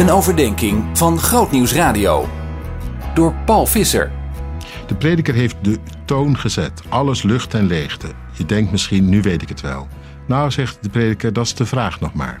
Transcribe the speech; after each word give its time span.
Een 0.00 0.10
overdenking 0.10 0.98
van 0.98 1.18
Grootnieuws 1.18 1.72
Radio. 1.72 2.28
Door 3.14 3.34
Paul 3.44 3.66
Visser. 3.66 4.12
De 4.86 4.94
prediker 4.94 5.34
heeft 5.34 5.56
de 5.62 5.78
toon 6.04 6.38
gezet. 6.38 6.82
Alles 6.88 7.22
lucht 7.22 7.54
en 7.54 7.66
leegte. 7.66 8.06
Je 8.32 8.46
denkt 8.46 8.70
misschien, 8.70 9.08
nu 9.08 9.22
weet 9.22 9.42
ik 9.42 9.48
het 9.48 9.60
wel. 9.60 9.88
Nou, 10.26 10.50
zegt 10.50 10.82
de 10.82 10.88
prediker, 10.88 11.32
dat 11.32 11.44
is 11.44 11.54
de 11.54 11.66
vraag 11.66 12.00
nog 12.00 12.14
maar. 12.14 12.40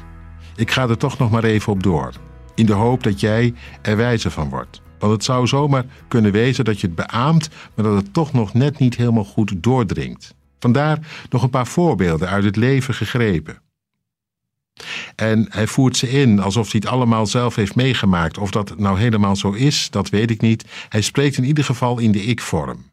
Ik 0.56 0.70
ga 0.70 0.88
er 0.88 0.98
toch 0.98 1.18
nog 1.18 1.30
maar 1.30 1.44
even 1.44 1.72
op 1.72 1.82
door. 1.82 2.12
In 2.54 2.66
de 2.66 2.72
hoop 2.72 3.02
dat 3.02 3.20
jij 3.20 3.54
er 3.82 3.96
wijzer 3.96 4.30
van 4.30 4.48
wordt. 4.48 4.82
Want 4.98 5.12
het 5.12 5.24
zou 5.24 5.46
zomaar 5.46 5.84
kunnen 6.08 6.32
wezen 6.32 6.64
dat 6.64 6.80
je 6.80 6.86
het 6.86 6.96
beaamt, 6.96 7.48
maar 7.74 7.84
dat 7.84 7.96
het 7.96 8.12
toch 8.12 8.32
nog 8.32 8.54
net 8.54 8.78
niet 8.78 8.96
helemaal 8.96 9.24
goed 9.24 9.52
doordringt. 9.56 10.34
Vandaar 10.58 10.98
nog 11.30 11.42
een 11.42 11.50
paar 11.50 11.66
voorbeelden 11.66 12.28
uit 12.28 12.44
het 12.44 12.56
leven 12.56 12.94
gegrepen. 12.94 13.58
En 15.20 15.46
hij 15.50 15.66
voert 15.66 15.96
ze 15.96 16.10
in 16.10 16.38
alsof 16.38 16.72
hij 16.72 16.80
het 16.84 16.90
allemaal 16.90 17.26
zelf 17.26 17.54
heeft 17.54 17.74
meegemaakt. 17.74 18.38
Of 18.38 18.50
dat 18.50 18.78
nou 18.78 18.98
helemaal 18.98 19.36
zo 19.36 19.52
is, 19.52 19.90
dat 19.90 20.08
weet 20.08 20.30
ik 20.30 20.40
niet. 20.40 20.64
Hij 20.88 21.00
spreekt 21.00 21.36
in 21.36 21.44
ieder 21.44 21.64
geval 21.64 21.98
in 21.98 22.12
de 22.12 22.22
ik-vorm. 22.22 22.90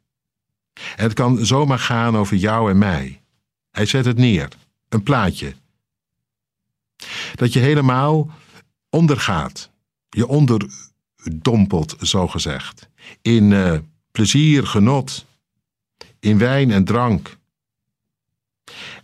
Het 0.95 1.13
kan 1.13 1.45
zomaar 1.45 1.79
gaan 1.79 2.17
over 2.17 2.37
jou 2.37 2.69
en 2.69 2.77
mij. 2.77 3.21
Hij 3.71 3.85
zet 3.85 4.05
het 4.05 4.17
neer, 4.17 4.47
een 4.89 5.03
plaatje. 5.03 5.55
Dat 7.35 7.53
je 7.53 7.59
helemaal 7.59 8.29
ondergaat, 8.89 9.69
je 10.09 10.27
onderdompelt, 10.27 11.95
zo 12.01 12.27
gezegd. 12.27 12.89
In 13.21 13.51
uh, 13.51 13.77
plezier, 14.11 14.67
genot, 14.67 15.25
in 16.19 16.37
wijn 16.37 16.71
en 16.71 16.85
drank. 16.85 17.37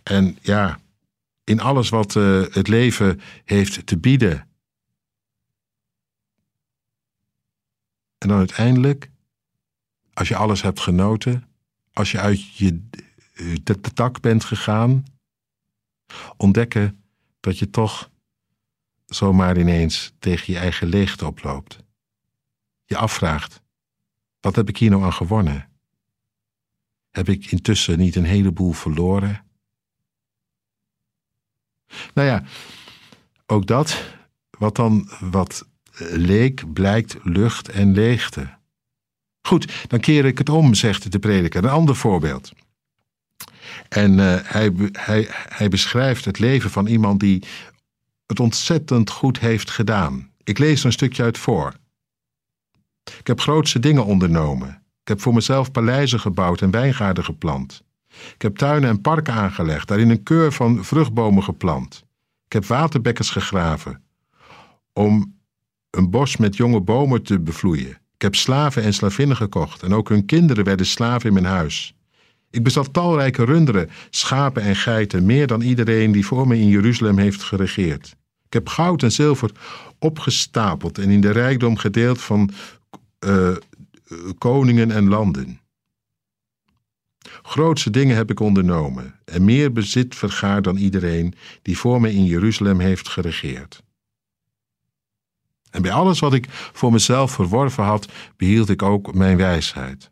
En 0.02 0.38
ja, 0.42 0.78
in 1.44 1.60
alles 1.60 1.88
wat 1.88 2.14
uh, 2.14 2.44
het 2.50 2.68
leven 2.68 3.20
heeft 3.44 3.86
te 3.86 3.98
bieden. 3.98 4.48
En 8.18 8.28
dan 8.28 8.38
uiteindelijk, 8.38 9.10
als 10.12 10.28
je 10.28 10.36
alles 10.36 10.62
hebt 10.62 10.80
genoten, 10.80 11.48
als 11.92 12.10
je 12.10 12.18
uit 12.18 12.56
je 12.56 12.88
de, 13.62 13.80
de 13.80 13.94
dak 13.94 14.20
bent 14.20 14.44
gegaan, 14.44 15.04
ontdekken 16.36 17.04
dat 17.40 17.58
je 17.58 17.70
toch 17.70 18.10
zomaar 19.06 19.58
ineens 19.58 20.12
tegen 20.18 20.52
je 20.52 20.58
eigen 20.58 20.86
leegte 20.86 21.26
oploopt. 21.26 21.78
Je 22.84 22.96
afvraagt: 22.96 23.62
wat 24.40 24.56
heb 24.56 24.68
ik 24.68 24.76
hier 24.76 24.90
nou 24.90 25.02
aan 25.02 25.12
gewonnen? 25.12 25.68
Heb 27.10 27.28
ik 27.28 27.46
intussen 27.46 27.98
niet 27.98 28.16
een 28.16 28.24
heleboel 28.24 28.72
verloren? 28.72 29.44
Nou 32.14 32.28
ja, 32.28 32.42
ook 33.46 33.66
dat, 33.66 34.04
wat 34.58 34.76
dan 34.76 35.08
wat 35.20 35.66
leek, 36.12 36.72
blijkt 36.72 37.16
lucht 37.22 37.68
en 37.68 37.92
leegte. 37.92 38.48
Goed, 39.46 39.88
dan 39.88 40.00
keer 40.00 40.24
ik 40.24 40.38
het 40.38 40.48
om, 40.48 40.74
zegt 40.74 41.12
de 41.12 41.18
prediker. 41.18 41.64
Een 41.64 41.70
ander 41.70 41.96
voorbeeld. 41.96 42.52
En 43.88 44.12
uh, 44.18 44.36
hij, 44.42 44.72
hij, 44.92 45.28
hij 45.48 45.68
beschrijft 45.68 46.24
het 46.24 46.38
leven 46.38 46.70
van 46.70 46.86
iemand 46.86 47.20
die 47.20 47.42
het 48.26 48.40
ontzettend 48.40 49.10
goed 49.10 49.38
heeft 49.38 49.70
gedaan. 49.70 50.30
Ik 50.42 50.58
lees 50.58 50.80
er 50.80 50.86
een 50.86 50.92
stukje 50.92 51.22
uit 51.22 51.38
voor. 51.38 51.74
Ik 53.18 53.26
heb 53.26 53.40
grootste 53.40 53.78
dingen 53.78 54.04
ondernomen. 54.04 54.68
Ik 55.02 55.08
heb 55.08 55.20
voor 55.20 55.34
mezelf 55.34 55.70
paleizen 55.70 56.20
gebouwd 56.20 56.60
en 56.60 56.70
wijngaarden 56.70 57.24
geplant. 57.24 57.82
Ik 58.34 58.42
heb 58.42 58.56
tuinen 58.56 58.88
en 58.88 59.00
parken 59.00 59.34
aangelegd, 59.34 59.88
daarin 59.88 60.10
een 60.10 60.22
keur 60.22 60.52
van 60.52 60.84
vruchtbomen 60.84 61.42
geplant. 61.42 62.04
Ik 62.46 62.52
heb 62.52 62.64
waterbekkers 62.66 63.30
gegraven 63.30 64.02
om 64.92 65.34
een 65.90 66.10
bos 66.10 66.36
met 66.36 66.56
jonge 66.56 66.80
bomen 66.80 67.22
te 67.22 67.40
bevloeien. 67.40 67.98
Ik 68.14 68.22
heb 68.22 68.34
slaven 68.34 68.82
en 68.82 68.94
slavinnen 68.94 69.36
gekocht 69.36 69.82
en 69.82 69.94
ook 69.94 70.08
hun 70.08 70.26
kinderen 70.26 70.64
werden 70.64 70.86
slaven 70.86 71.28
in 71.28 71.32
mijn 71.32 71.44
huis. 71.44 71.94
Ik 72.50 72.62
bezat 72.62 72.92
talrijke 72.92 73.44
runderen, 73.44 73.90
schapen 74.10 74.62
en 74.62 74.76
geiten, 74.76 75.26
meer 75.26 75.46
dan 75.46 75.60
iedereen 75.60 76.12
die 76.12 76.26
voor 76.26 76.48
me 76.48 76.58
in 76.58 76.68
Jeruzalem 76.68 77.18
heeft 77.18 77.42
geregeerd. 77.42 78.16
Ik 78.46 78.52
heb 78.52 78.68
goud 78.68 79.02
en 79.02 79.12
zilver 79.12 79.50
opgestapeld 79.98 80.98
en 80.98 81.10
in 81.10 81.20
de 81.20 81.30
rijkdom 81.30 81.76
gedeeld 81.76 82.20
van 82.20 82.50
uh, 83.26 83.56
koningen 84.38 84.90
en 84.90 85.08
landen. 85.08 85.60
Grootse 87.42 87.90
dingen 87.90 88.16
heb 88.16 88.30
ik 88.30 88.40
ondernomen 88.40 89.14
en 89.24 89.44
meer 89.44 89.72
bezit 89.72 90.14
vergaard 90.14 90.64
dan 90.64 90.76
iedereen 90.76 91.34
die 91.62 91.78
voor 91.78 92.00
me 92.00 92.12
in 92.12 92.24
Jeruzalem 92.24 92.80
heeft 92.80 93.08
geregeerd. 93.08 93.82
En 95.70 95.82
bij 95.82 95.92
alles 95.92 96.18
wat 96.18 96.34
ik 96.34 96.46
voor 96.50 96.92
mezelf 96.92 97.32
verworven 97.32 97.84
had, 97.84 98.08
behield 98.36 98.68
ik 98.68 98.82
ook 98.82 99.14
mijn 99.14 99.36
wijsheid. 99.36 100.10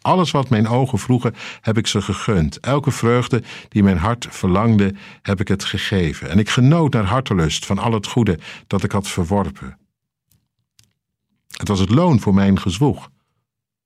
Alles 0.00 0.30
wat 0.30 0.48
mijn 0.48 0.68
ogen 0.68 0.98
vroegen, 0.98 1.34
heb 1.60 1.78
ik 1.78 1.86
ze 1.86 2.02
gegund. 2.02 2.60
Elke 2.60 2.90
vreugde 2.90 3.42
die 3.68 3.82
mijn 3.82 3.96
hart 3.96 4.26
verlangde, 4.30 4.94
heb 5.22 5.40
ik 5.40 5.48
het 5.48 5.64
gegeven. 5.64 6.30
En 6.30 6.38
ik 6.38 6.48
genoot 6.48 6.92
naar 6.92 7.04
hartelust 7.04 7.66
van 7.66 7.78
al 7.78 7.92
het 7.92 8.06
goede 8.06 8.38
dat 8.66 8.82
ik 8.82 8.92
had 8.92 9.08
verworpen. 9.08 9.78
Het 11.56 11.68
was 11.68 11.80
het 11.80 11.90
loon 11.90 12.20
voor 12.20 12.34
mijn 12.34 12.60
gezwoeg. 12.60 13.10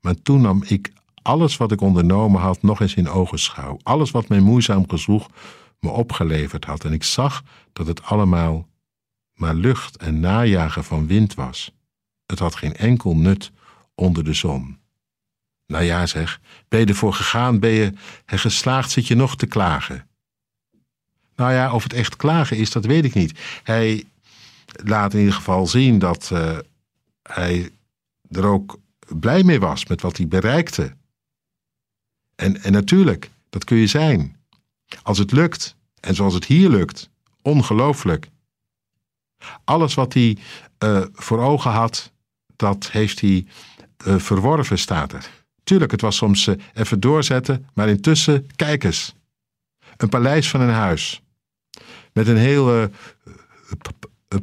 Maar 0.01 0.15
toen 0.22 0.41
nam 0.41 0.62
ik 0.67 0.93
alles 1.22 1.56
wat 1.56 1.72
ik 1.72 1.81
ondernomen 1.81 2.41
had 2.41 2.62
nog 2.62 2.81
eens 2.81 2.94
in 2.94 3.09
ogenschouw. 3.09 3.78
Alles 3.83 4.10
wat 4.10 4.28
mijn 4.28 4.43
moeizaam 4.43 4.88
gezwoeg 4.88 5.28
me 5.78 5.91
opgeleverd 5.91 6.65
had. 6.65 6.84
En 6.84 6.93
ik 6.93 7.05
zag 7.05 7.43
dat 7.72 7.87
het 7.87 8.03
allemaal 8.03 8.69
maar 9.34 9.55
lucht 9.55 9.97
en 9.97 10.21
najagen 10.21 10.84
van 10.84 11.06
wind 11.06 11.34
was. 11.34 11.72
Het 12.27 12.38
had 12.38 12.55
geen 12.55 12.77
enkel 12.77 13.16
nut 13.16 13.53
onder 13.94 14.25
de 14.25 14.34
zon. 14.34 14.78
Nou 15.66 15.84
ja, 15.84 16.06
zeg, 16.06 16.41
ben 16.69 16.81
je 16.81 16.87
ervoor 16.87 17.15
gegaan, 17.15 17.59
ben 17.59 17.71
je 17.71 17.93
er 18.25 18.39
geslaagd, 18.39 18.91
zit 18.91 19.06
je 19.06 19.15
nog 19.15 19.37
te 19.37 19.47
klagen. 19.47 20.09
Nou 21.37 21.53
ja, 21.53 21.72
of 21.72 21.83
het 21.83 21.93
echt 21.93 22.16
klagen 22.16 22.56
is, 22.56 22.71
dat 22.71 22.84
weet 22.84 23.04
ik 23.04 23.15
niet. 23.15 23.39
Hij 23.62 24.04
laat 24.66 25.12
in 25.12 25.19
ieder 25.19 25.34
geval 25.34 25.66
zien 25.66 25.99
dat 25.99 26.31
uh, 26.33 26.59
hij 27.22 27.71
er 28.31 28.47
ook 28.47 28.78
blij 29.09 29.43
mee 29.43 29.60
was 29.60 29.87
met 29.87 30.00
wat 30.00 30.16
hij 30.16 30.28
bereikte. 30.28 30.97
En, 32.34 32.62
en 32.62 32.72
natuurlijk, 32.72 33.31
dat 33.50 33.65
kun 33.65 33.76
je 33.76 33.87
zijn. 33.87 34.37
Als 35.03 35.19
het 35.19 35.32
lukt, 35.32 35.76
en 36.00 36.15
zoals 36.15 36.34
het 36.34 36.44
hier 36.44 36.69
lukt, 36.69 37.10
ongelooflijk. 37.43 38.31
Alles 39.65 39.94
wat 39.94 40.12
hij 40.15 40.37
uh, 40.84 41.04
voor 41.12 41.38
ogen 41.38 41.71
had, 41.71 42.12
dat 42.56 42.91
heeft 42.91 43.21
hij 43.21 43.47
uh, 44.06 44.19
verworven, 44.19 44.78
staat 44.78 45.12
er. 45.12 45.31
Tuurlijk, 45.65 45.91
het 45.91 46.00
was 46.00 46.16
soms 46.16 46.47
uh, 46.47 46.54
even 46.75 47.00
doorzetten, 47.00 47.66
maar 47.75 47.88
intussen, 47.88 48.47
kijk 48.56 48.84
eens. 48.84 49.15
Een 49.97 50.09
paleis 50.09 50.50
van 50.50 50.60
een 50.60 50.75
huis. 50.75 51.22
Met 52.12 52.28
een 52.28 52.37
heel 52.37 52.91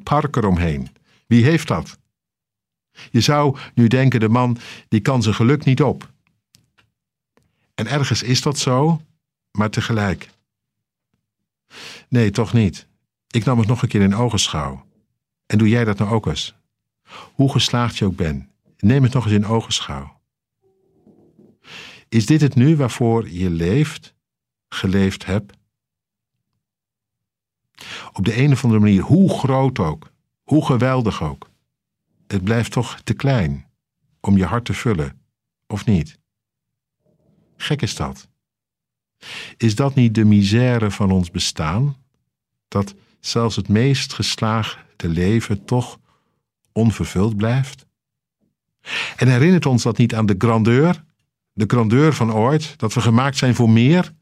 park 0.03 0.35
eromheen. 0.35 0.89
Wie 1.28 1.44
heeft 1.44 1.67
dat? 1.67 1.97
Je 3.11 3.22
zou 3.22 3.57
nu 3.73 3.88
denken, 3.88 4.19
de 4.19 4.29
man 4.29 4.57
die 4.88 4.99
kan 4.99 5.23
zijn 5.23 5.35
geluk 5.35 5.66
niet 5.66 5.81
op. 5.81 6.11
En 7.79 7.88
ergens 7.88 8.23
is 8.23 8.41
dat 8.41 8.57
zo, 8.57 9.01
maar 9.51 9.69
tegelijk. 9.69 10.29
Nee, 12.09 12.31
toch 12.31 12.53
niet. 12.53 12.88
Ik 13.28 13.45
nam 13.45 13.59
het 13.59 13.67
nog 13.67 13.81
een 13.81 13.88
keer 13.88 14.01
in 14.01 14.16
ogenschouw. 14.16 14.85
En 15.45 15.57
doe 15.57 15.69
jij 15.69 15.84
dat 15.84 15.97
nou 15.97 16.12
ook 16.12 16.25
eens? 16.25 16.56
Hoe 17.34 17.51
geslaagd 17.51 17.97
je 17.97 18.06
ook 18.06 18.16
bent, 18.16 18.47
neem 18.78 19.03
het 19.03 19.13
nog 19.13 19.25
eens 19.25 19.34
in 19.34 19.45
ogenschouw. 19.45 20.19
Is 22.09 22.25
dit 22.25 22.41
het 22.41 22.56
nu 22.56 22.75
waarvoor 22.75 23.29
je 23.29 23.50
leeft, 23.50 24.13
geleefd 24.69 25.25
hebt? 25.25 25.57
Op 28.13 28.25
de 28.25 28.38
een 28.38 28.51
of 28.51 28.63
andere 28.63 28.81
manier, 28.81 29.01
hoe 29.01 29.29
groot 29.29 29.79
ook, 29.79 30.11
hoe 30.43 30.66
geweldig 30.66 31.23
ook, 31.23 31.49
het 32.28 32.43
blijft 32.43 32.72
toch 32.72 33.02
te 33.03 33.14
klein 33.14 33.70
om 34.20 34.37
je 34.37 34.46
hart 34.46 34.66
te 34.66 34.73
vullen, 34.73 35.22
of 35.67 35.85
niet? 35.85 36.18
Gek 37.61 37.82
is 37.82 37.96
dat. 37.96 38.28
Is 39.58 39.76
dat 39.76 39.96
niet 39.96 40.16
de 40.16 40.26
misère 40.26 40.91
van 40.91 41.11
ons 41.11 41.32
bestaan? 41.32 41.97
Dat 42.67 42.96
zelfs 43.20 43.56
het 43.56 43.67
meest 43.67 44.14
geslaagde 44.14 45.09
leven 45.09 45.66
toch 45.66 46.00
onvervuld 46.72 47.38
blijft? 47.38 47.85
En 49.16 49.28
herinnert 49.28 49.66
ons 49.66 49.84
dat 49.84 49.97
niet 49.97 50.16
aan 50.16 50.26
de 50.26 50.35
grandeur, 50.38 51.03
de 51.53 51.66
grandeur 51.67 52.14
van 52.14 52.34
ooit, 52.34 52.78
dat 52.78 52.94
we 52.94 53.02
gemaakt 53.02 53.38
zijn 53.38 53.56
voor 53.56 53.70
meer? 53.70 54.14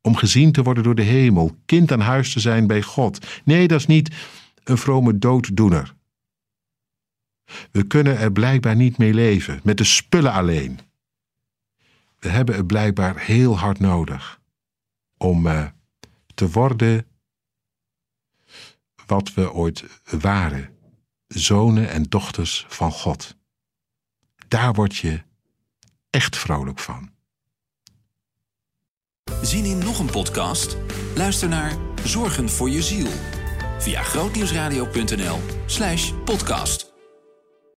Om 0.00 0.16
gezien 0.16 0.52
te 0.52 0.62
worden 0.62 0.82
door 0.82 0.94
de 0.94 1.02
hemel, 1.02 1.56
kind 1.64 1.92
aan 1.92 2.00
huis 2.00 2.32
te 2.32 2.40
zijn 2.40 2.66
bij 2.66 2.82
God. 2.82 3.26
Nee, 3.44 3.68
dat 3.68 3.80
is 3.80 3.86
niet 3.86 4.14
een 4.64 4.78
vrome 4.78 5.18
dooddoener. 5.18 5.94
We 7.72 7.82
kunnen 7.82 8.18
er 8.18 8.32
blijkbaar 8.32 8.76
niet 8.76 8.98
mee 8.98 9.14
leven, 9.14 9.60
met 9.62 9.76
de 9.76 9.84
spullen 9.84 10.32
alleen 10.32 10.80
we 12.20 12.28
hebben 12.28 12.56
het 12.56 12.66
blijkbaar 12.66 13.18
heel 13.18 13.58
hard 13.58 13.78
nodig 13.78 14.40
om 15.16 15.46
uh, 15.46 15.66
te 16.34 16.50
worden 16.50 17.06
wat 19.06 19.34
we 19.34 19.52
ooit 19.52 19.84
waren. 20.20 20.78
zonen 21.28 21.90
en 21.90 22.02
dochters 22.02 22.66
van 22.68 22.92
God. 22.92 23.36
Daar 24.48 24.72
word 24.72 24.96
je 24.96 25.22
echt 26.10 26.36
vrolijk 26.36 26.78
van. 26.78 27.10
Zien 29.42 29.64
in 29.64 29.78
nog 29.78 29.98
een 29.98 30.10
podcast? 30.10 30.76
Luister 31.14 31.48
naar 31.48 31.76
Zorgen 32.04 32.48
voor 32.48 32.70
je 32.70 32.82
ziel 32.82 33.08
via 33.78 34.02
grootnieuwsradio.nl/podcast. 34.02 36.89